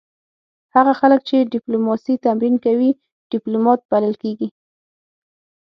هغه 0.75 0.93
خلک 0.99 1.21
چې 1.29 1.49
ډیپلوماسي 1.53 2.13
تمرین 2.25 2.55
کوي 2.65 2.89
ډیپلومات 3.31 3.79
بلل 3.91 4.13
کیږي 4.23 4.49